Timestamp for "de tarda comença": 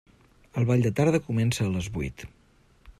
0.87-1.67